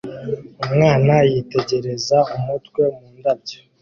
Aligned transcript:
Umwana 0.65 1.13
yitegereza 1.31 2.17
umutwe 2.35 2.81
mu 2.95 3.07
ndabyo 3.17 3.57